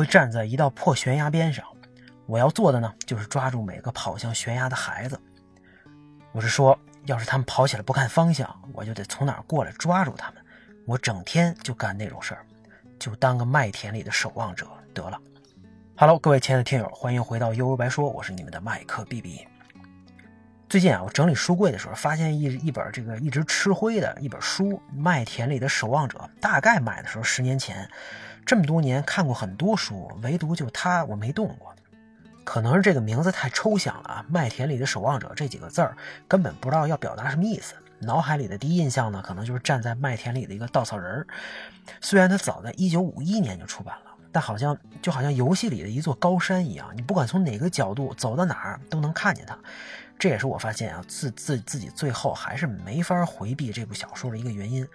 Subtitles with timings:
[0.00, 1.62] 会站在一道破悬崖边上，
[2.24, 5.20] 我要做的呢，就是抓住每个跑向悬崖的孩子。
[6.32, 10.42] 我是说，要是他们跑起来不看方向，我就得从哪儿过来抓住他们。
[10.86, 12.46] 我整天就干那种事儿，
[12.98, 15.20] 就当个麦田里的守望者得了。
[15.98, 19.46] Hello，各位亲爱的听友，欢迎回到悠悠白说，我是你们的麦克 B B。
[20.70, 27.90] 最近啊，我整理书柜的时候，发现一一本这个一直吃灰的一本书《麦田里的守望者》，大概买的时候十年前。
[28.46, 31.74] 这么多年看过很多书，唯独就它我没动过。
[32.44, 34.24] 可能是这个名字太抽象了啊！
[34.28, 35.96] 麦田里的守望者这几个字儿
[36.28, 37.74] 根本不知道要表达什么意思。
[37.98, 41.26] 脑海里的第一印象呢，可能就是站在麦田里的一个稻草人儿。
[42.00, 49.58] 虽然它早在1951年就出版了，但好像就好像游戏里的一座高山一样，你不管从哪个角度走到哪儿都能看见它。
[50.20, 54.86] 这也是我发现啊，自自自己最后还是没法回避这部小说的一个原因。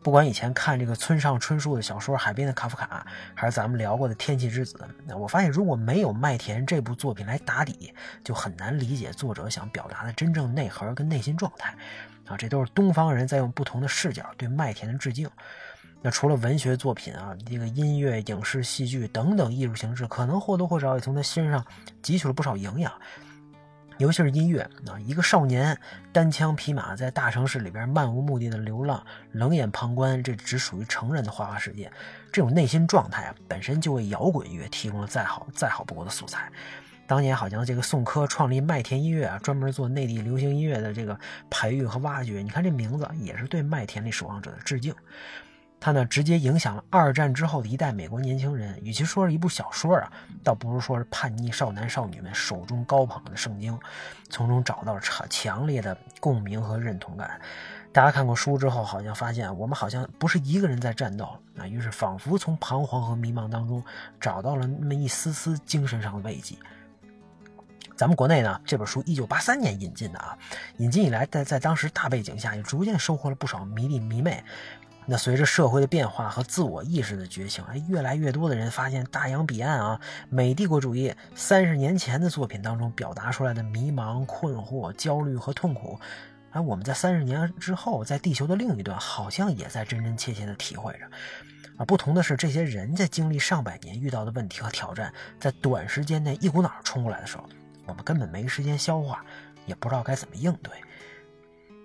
[0.00, 4.78] 不管以前看这个村上春树的小说《海边的卡夫卡》，还是咱们聊过的《天气之子》，
[5.16, 7.92] 我发现如果没有《麦田》这部作品来打底，
[8.24, 11.74] 就很难理解作者想表达的真正内核跟内心状态。
[12.26, 15.28] 啊，这都是东方人在用不同的视角对麦田的致敬。
[16.00, 21.62] 那除了文学作品啊，这个音乐、影视、戏剧等等艺术形式，可能或多或少也从他身上
[22.02, 22.90] 汲取了不少营养。
[24.00, 25.78] 尤其是音乐啊，一个少年
[26.10, 31.92] 单枪匹马在大城市里边漫无目的的流浪，冷眼旁观这只属于成人的花花世界，
[32.32, 36.50] 这种内心状态啊，本身就为摇滚乐提供了再好再好不过的素材。
[37.06, 41.18] 当年好像这个宋柯创立麦田音乐啊，专门做内地流行音乐的这个
[41.50, 44.94] 培育和挖掘，你看这名字也是对麦田里守望者的致敬。
[45.80, 48.78] 它呢，直接影响了二战之后的一代美国年轻人。
[48.84, 50.12] 与其说是一部小说啊，
[50.44, 53.76] 倒不如说是叛逆少男少女们手中高捧的圣经，
[54.28, 57.40] 从中找到了强强烈的共鸣和认同感。
[57.92, 61.24] 大家看过书之后，好像发现我们好像不是一个人在战斗
[61.56, 63.82] 啊，于是仿佛从彷徨和迷茫当中
[64.20, 66.54] 找到了那么一丝丝精神上的慰藉。
[67.96, 70.36] 咱们国内呢，这本书一九八三年引进的啊，
[70.76, 74.44] 引进以来，在在当时大背景下，也逐渐收获了不少迷弟迷妹。
[75.06, 85.98] 那随着社会的变化和自我意识的觉醒，哎，越来越多的人发现大洋彼岸啊，美帝国主义三十年前的作品当中表达出来的迷茫、困惑、焦虑和痛苦，
[86.52, 91.00] 哎，我们在三十年之后，在地球的另一端，好像也在真真切切的体会着。
[91.76, 97.44] 啊，不同的是，这些人在经历上百年遇到的问题和挑战，在短时间内一股脑冲过来的时候，
[97.86, 99.24] 我们根本没时间消化，
[99.66, 100.72] 也不知道该怎么应对。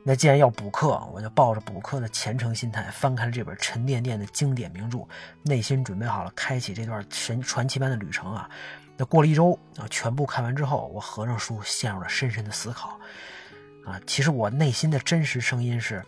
[0.07, 4.99] 那既然要补课，我就抱着补课的虔诚心态，翻开了这本沉甸甸的经典名著，
[5.41, 8.47] 内心准备好了开启这段神传奇般的旅程啊！
[8.95, 12.99] 那过了一周啊，全部看完之后，我合上书，陷入了深深的思考。
[13.83, 16.05] 啊，其实我内心的真实声音是：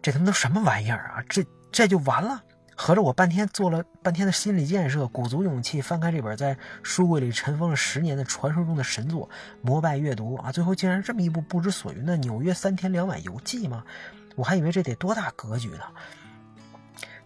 [0.00, 1.22] 这他妈都什么玩意儿啊？
[1.28, 2.42] 这这就完了？
[2.74, 9.28] 合着我半天做了半天的心理建设，鼓足勇气翻开这本在书柜里尘封了十年的传说中的神作，
[9.60, 10.50] 膜拜阅读啊！
[10.50, 13.84] 最后竟然这么一部不知所云的《纽约三天两晚游记》吗？
[14.34, 15.84] 我还以为这得多大格局呢。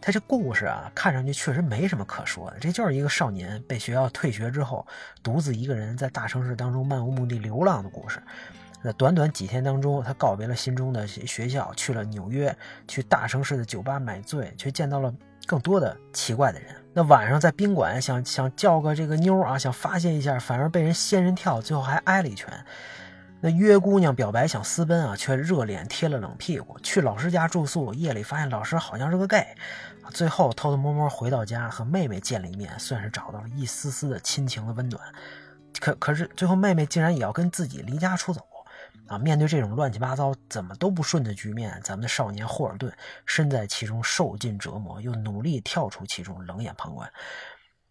[0.00, 4.86] 他这故事啊，看上去确实没什么可说的，这就是一个少年被学校退学之后，
[5.22, 8.20] 独自一个人在大城市当中漫无目的流浪的故事。
[8.84, 12.54] 在短短几天当中，他告别了心中的学校，去了纽约，
[12.86, 15.12] 去大城市的酒吧买醉，却见到了。
[15.46, 22.52] 更多的奇怪的人，那晚上在宾馆想想叫个这个妞啊，想发泄一下，反而被人仙人跳，最后还挨了一拳。
[23.40, 26.76] 那约姑娘表白想私奔啊，却热脸贴了冷屁股。
[26.82, 29.46] 去老师家住宿，夜里发现老师好像是个 gay，
[30.10, 35.00] 最后偷偷摸摸回到家和妹妹见了一面，算是找到了一丝丝的亲情的温暖。
[35.78, 38.40] 可可是最后妹妹竟然也要跟自己离家出走。
[39.06, 42.92] 啊，面对这种乱七八糟、怎么都不顺的局面，咱们的少年霍尔顿
[43.24, 47.10] 身在其中，受尽折磨，又努力跳出其中，冷眼旁观。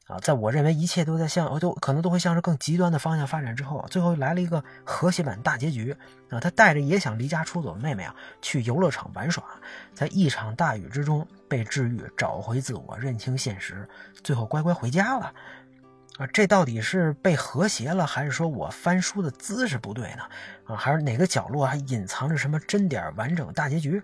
[0.08, 5.98] 啊，在我认为一切都在向都可能都会向着更极端的方向发展之后，最后来了一个和谐版大结局。
[6.30, 9.44] 啊，他带着也想离家出走的妹妹啊，去游乐场玩耍，
[9.96, 13.88] 在一场大雨之中被治愈，找回自我，认清现实，
[14.24, 15.34] 最后乖乖回家了。
[16.18, 20.24] 啊，这到底是被和谐了，还是说我翻书的姿势不对呢？
[20.66, 24.02] 啊，还是哪个角落还隐藏着什么真点完整大结局？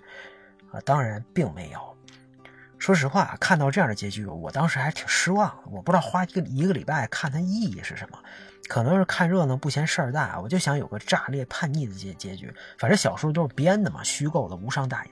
[0.71, 1.90] 啊，当然并没有。
[2.81, 5.55] 说实话，看到这样的结局，我当时还挺失望。
[5.69, 8.17] 我不知道花一个一个礼拜看它意义是什么，
[8.67, 10.41] 可能是看热闹不嫌事儿大。
[10.41, 12.51] 我就想有个炸裂叛逆的结结局。
[12.79, 15.11] 反正小说都是编的嘛，虚构的，无伤大雅。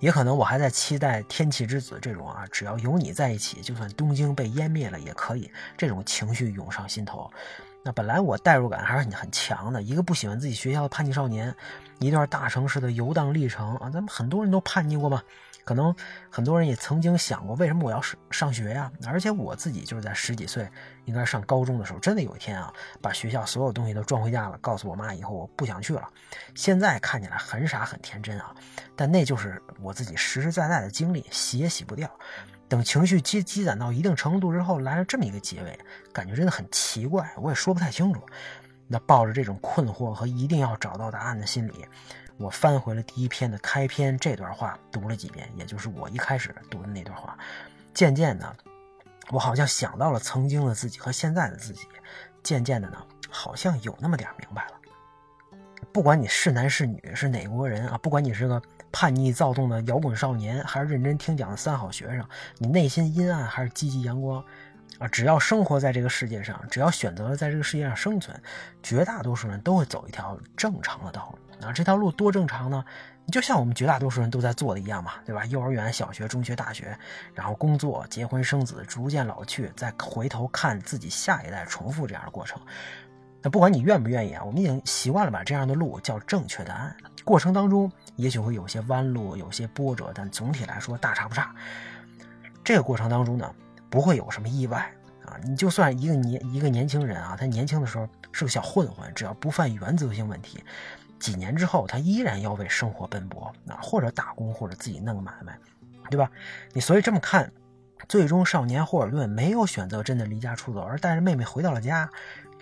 [0.00, 7.30] 也可能我还在期待《天气之子》这种啊，只要有你在一起，就算东京被湮灭了也可以，这种情绪涌上心头。
[7.86, 11.54] 那本来我代入感还是很很强的，一个不喜欢自己学校的叛逆少年，
[11.98, 15.22] 一段大城市的游荡历程啊，咱们很多人都叛逆过嘛。
[15.66, 15.94] 可能
[16.30, 18.90] 很多人也曾经想过，为什么我要上上学呀？
[19.06, 20.66] 而且我自己就是在十几岁，
[21.04, 22.72] 应该上高中的时候，真的有一天啊，
[23.02, 26.06] 把学校所有东西都装回家了，告诉我妈以后我不想去了。
[26.54, 28.54] 现在看起来很傻很天真啊，
[28.96, 32.10] 但那就是我自己实实在在的经历，洗也洗不掉。
[32.68, 35.78] 等情绪积积攒到一定程度之后，来了这么一个结尾，
[36.12, 38.20] 感觉真的很奇怪，我也说不太清楚。
[38.86, 41.86] 那抱着这种困惑和一定要找到答案的心理。
[42.36, 47.38] 我翻回了第一篇的开篇这段话，读了几遍，也就是我一开始读的那段话。
[47.94, 48.56] 渐渐的，
[49.30, 51.86] 我好像想到了曾经的自己和现在的自己。
[52.42, 52.98] 渐渐的呢，
[53.30, 54.72] 好像有那么点明白了。
[55.92, 58.60] 不管你是男是女，是哪国人啊，不管你是个
[58.94, 62.24] 叛逆躁动的摇滚少年，还是认真听讲的三好学生，
[62.58, 64.40] 你内心阴暗还是积极阳光
[65.00, 68.40] 啊，只要生活在这个世界上，只要选择了在这个世界上生存，
[68.84, 71.66] 绝大多数人都会走一条正常的道路。
[71.66, 72.84] 啊，这条路多正常呢？
[73.32, 75.44] 就像我们绝大多数人都在做的一样嘛，对吧？
[75.46, 76.96] 幼儿园、小学、中学、大学，
[77.34, 82.60] 然后工作、结婚、生子，逐渐老去，再回头看自己下一代，重复这样的过程。
[83.44, 86.96] 那不管你愿不愿意啊，我们已经习惯了把这样的路叫正确答案。
[87.24, 91.54] 过程当中也许会有些弯路，有些波折，但总体来说大差不差。
[92.64, 93.54] 这个过程当中呢，
[93.90, 94.90] 不会有什么意外
[95.26, 95.36] 啊。
[95.44, 100.64] 你就算一个年一个年轻人啊，他年轻的时候是个小混混，只要不犯原则性问题。
[101.18, 105.58] 几年之后，他依然要为生活奔波啊，或者打工，或者自己弄个买卖，
[106.08, 106.30] 对吧？
[106.72, 107.52] 你所以这么看，
[108.08, 112.10] 最终少年霍尔顿没有选择真的离家出走，而带着妹妹回到了家，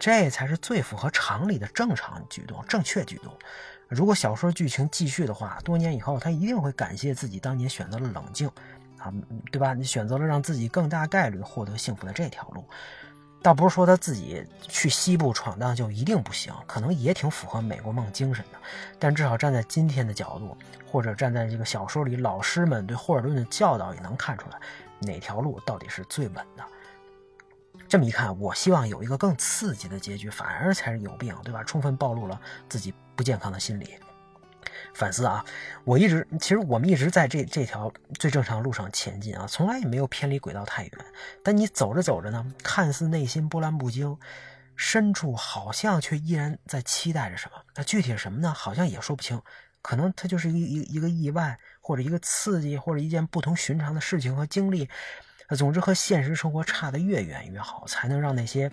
[0.03, 3.33] 这才是最符合常理的正常举动、正确举动。
[3.87, 8.49] 如果小说剧情继续的话，多年以后他一定会感谢自己当年选择了冷静，
[8.99, 9.15] 啊，
[9.53, 9.75] 对吧？
[9.75, 12.65] 你选择了让自己更大概率获得幸福的这条路。
[13.43, 18.59] 倒不是说他自己去西部闯荡就一定不行，可能也挺符合美国梦精神的。
[18.99, 24.59] 但至少站在今天的角度，或者站在这个小说里老师们对霍尔顿的教导，也能看出来
[24.99, 26.65] 哪条路到底是最稳的。
[27.93, 31.63] 这么一看，我希望有一个更刺激的结局，反而才是有病，对吧？
[31.63, 33.99] 充分暴露了自己不健康的心理。
[34.95, 35.45] 反思啊，
[35.85, 40.93] 我一直其实我们一直在这这条最正常路上前进啊，从来也没有偏离轨道太远。
[41.45, 44.17] 但你走着走着呢，看似内心波澜不惊，
[44.75, 47.59] 深处好像却依然在期待着什么。
[47.75, 48.55] 那具体是什么呢？
[48.55, 49.39] 好像也说不清。
[49.83, 54.89] 可能它就是一一一个意外，或者一个刺激，或者一件不同寻常的事情和经历。
[55.57, 58.71] 总之和现实生活差得越远越好，才能让那些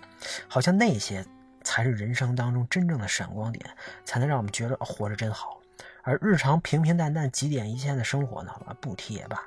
[0.47, 1.25] 好像那些
[1.63, 3.65] 才是人生当中真正的闪光点，
[4.05, 5.59] 才能让我们觉得活着真好。
[6.03, 8.51] 而日常平平淡淡、几点一线的生活呢？
[8.79, 9.41] 不提也罢。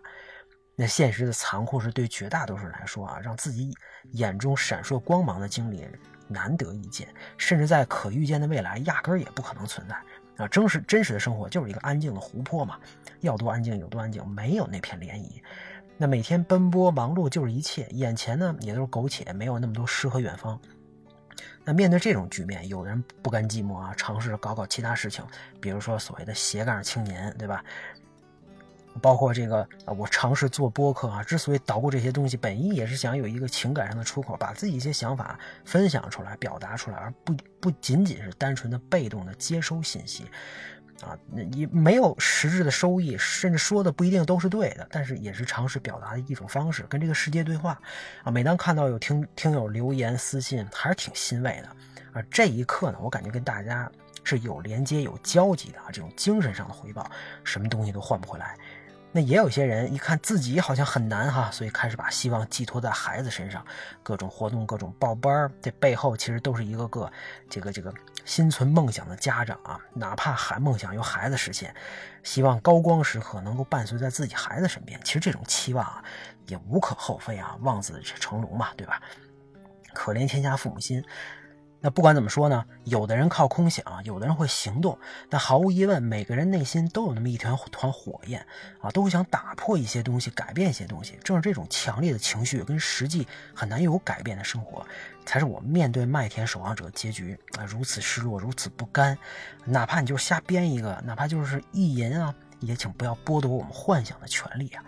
[0.74, 3.74] 那现实的残酷是对绝大多数人来说啊，让自己
[4.12, 5.86] 眼中闪烁光芒的经历
[6.28, 7.06] 难得一见，
[7.36, 9.94] 甚至在可预见的未来压根儿也不可能存在
[10.42, 10.48] 啊！
[10.48, 12.78] 真实真实的生活就是一个安静的湖泊嘛，
[13.20, 15.42] 要多安静有多安静，没有那片涟漪。
[15.96, 20.58] 那每天奔波忙碌就是一切，眼前呢也都是苟且，没有那么多诗和远方。
[21.64, 25.24] 那面对这种局面，有的人不甘寂寞啊，尝试搞搞其他事情，
[25.60, 27.64] 比如说所谓的斜杠青年，对吧？
[29.00, 40.26] 包括这个，我尝试做播客啊，之所以捣鼓这些东西，本意也是想有一个情感上的出口，把自己一些想法分享出来、表达出来，而不不仅仅是单纯的被动的接收信息。
[41.02, 47.78] 啊，你没有实质的收益，甚至说的不一定都是对的，但是也是尝试表达的一种方式，跟这个世界对话。
[48.22, 51.68] 啊，每当看到有听听友留言私信，还是挺欣慰的。
[52.18, 53.90] 啊，这一刻呢，我感觉跟大家
[54.22, 57.10] 是有连接、有交集的啊，这种精神上的回报，
[57.42, 58.56] 什么东西都换不回来。
[59.14, 63.64] 那也有些人一看自己好像很难哈，所以开始把希望寄托在孩子身上，
[64.02, 67.12] 各种活动、各种报班这背后其实都是一个个
[67.50, 67.92] 这个这个
[68.24, 71.74] 心存梦想的家长啊，哪怕孩梦想由孩子实现，
[72.22, 76.02] 希望高光时刻能够伴随在自己孩子身边，其实这种期望啊
[76.46, 79.00] 也无可厚非啊，望子成龙嘛，对吧？
[79.92, 81.04] 可怜天下父母心。
[81.84, 84.96] 那不管怎么说呢，有的人靠空想，有的人会行动。
[85.28, 88.46] 但毫无疑问，每个人内心都有那么一团团火焰
[88.80, 91.18] 啊，都会想打破一些东西，改变一些东西。
[91.24, 94.86] 正是这种强烈的情绪跟实际很难有改变的生活，
[95.26, 99.18] 才是我们面对麦田守望者结局啊如此失落，如此不甘。
[99.64, 104.84] 哪怕你就瞎编一个，哪怕就是意淫啊，也请不要剥夺我们幻想的权利啊。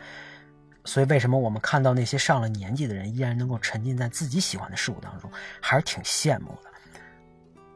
[0.85, 5.29] 所以，为什么我们看到那些上了年纪的人依然能够沉浸在自己喜欢的事物当中，
[5.61, 6.71] 还是挺羡慕的。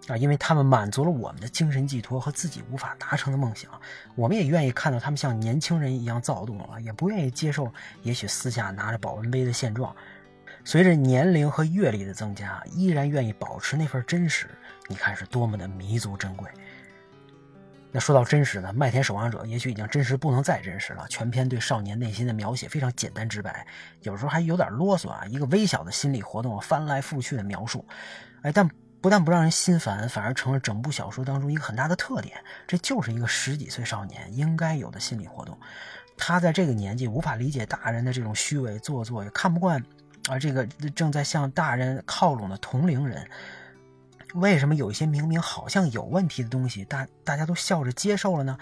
[0.08, 3.70] 啊，因为他们满足了我们的精神寄托和自己无法达成的梦想，
[4.16, 7.72] 我们也愿意看到他们像年轻人一样躁动啊，也不愿意接受
[8.02, 9.94] 也许私下拿着保温杯的现状。
[10.64, 14.48] 随着年龄和阅历的增加，依然愿意保持那份真实，
[14.88, 16.50] 你看是多么的弥足珍贵。
[17.90, 21.06] 那说到真实呢，《麦田守望者》也许已经真实不能再真实了。
[21.08, 23.66] 全篇对少年内心的描写非常简单直白，
[24.02, 25.24] 有时候还有点啰嗦啊。
[25.26, 27.82] 一个微小的心理活动，翻来覆去的描述，
[28.42, 28.68] 哎，但
[29.00, 32.36] 不但不让人心烦，反而成了整部小说当中一个很大的特点。
[32.66, 35.56] 这就是一个十几岁少年应该有的心理活动。
[36.16, 39.80] 他在这个年纪无法理解大人的这种虚伪做作，也看不惯
[40.28, 43.28] 啊这个正在向大人靠拢的同龄人。
[44.34, 48.58] 为什么有一些明明好像有问题的东西，大大家都笑着接受了呢？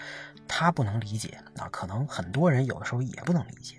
[0.47, 3.75] 他不能理解啊，可能很多人有的时候也不能理解。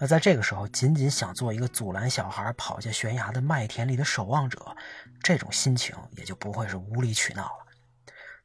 [0.00, 4.74] 那在这个时候，仅仅想做一个阻拦小孩跑下悬崖的麦田里的守望者，
[5.22, 7.66] 这种心情也就不会是无理取闹了。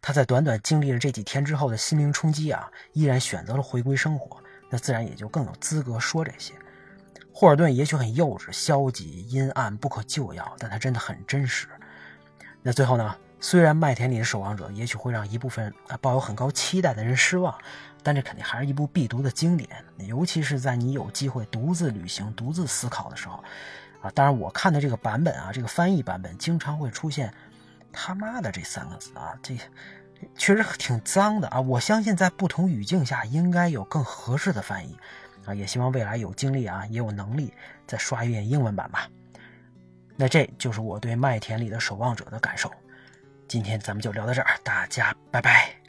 [0.02, 4.38] 他在短短经历了这几天之后的心灵冲击啊，依然选择了回归生活，
[4.70, 6.54] 那自然也就更有资格说这些。
[7.34, 11.68] 霍尔顿也许很幼稚、消极、阴暗、不可救药，但他真的很真实。
[12.62, 13.16] 那最后呢？
[13.48, 17.56] 虽然麦田里的守望者也许会让一部分啊抱有很高期待的人失望，
[18.02, 19.70] 但这肯定还是一部必读的经典。
[19.98, 23.44] 尤其是在你有机会独自旅行、独自思考的时候，
[24.02, 27.32] 啊，当然我看的这个版本啊，这个翻译版本经常会出现
[27.94, 29.56] “他妈的”这三个字啊，这
[30.36, 31.62] 确实挺脏的啊。
[31.62, 34.98] 我相信在不同语境下应该有更合适的翻译
[35.46, 35.54] 啊。
[35.54, 37.54] 也希望未来有精力啊，也有能力
[37.86, 39.08] 再刷一遍英文版吧。
[40.16, 42.72] 那这就是我对麦田里的守望者的感受。
[43.48, 45.85] 今天咱们就聊到这儿，大家拜拜。